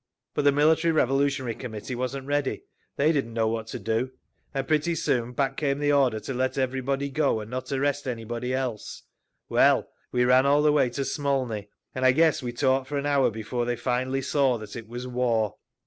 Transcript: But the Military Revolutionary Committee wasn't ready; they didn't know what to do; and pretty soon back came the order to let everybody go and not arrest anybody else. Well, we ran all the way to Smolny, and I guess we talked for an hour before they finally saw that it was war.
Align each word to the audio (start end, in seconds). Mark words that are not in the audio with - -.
But 0.33 0.45
the 0.45 0.51
Military 0.51 0.91
Revolutionary 0.91 1.53
Committee 1.53 1.93
wasn't 1.93 2.25
ready; 2.25 2.63
they 2.95 3.11
didn't 3.11 3.35
know 3.35 3.47
what 3.47 3.67
to 3.67 3.77
do; 3.77 4.09
and 4.51 4.67
pretty 4.67 4.95
soon 4.95 5.31
back 5.31 5.57
came 5.57 5.77
the 5.77 5.91
order 5.91 6.19
to 6.21 6.33
let 6.33 6.57
everybody 6.57 7.07
go 7.11 7.39
and 7.39 7.51
not 7.51 7.71
arrest 7.71 8.07
anybody 8.07 8.51
else. 8.51 9.03
Well, 9.47 9.91
we 10.11 10.25
ran 10.25 10.47
all 10.47 10.63
the 10.63 10.71
way 10.71 10.89
to 10.89 11.05
Smolny, 11.05 11.69
and 11.93 12.03
I 12.03 12.13
guess 12.13 12.41
we 12.41 12.51
talked 12.51 12.87
for 12.87 12.97
an 12.97 13.05
hour 13.05 13.29
before 13.29 13.65
they 13.65 13.75
finally 13.75 14.23
saw 14.23 14.57
that 14.57 14.75
it 14.75 14.87
was 14.89 15.05
war. 15.05 15.57